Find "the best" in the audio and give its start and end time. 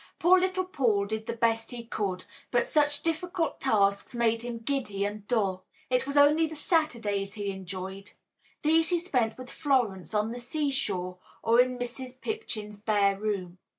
1.27-1.69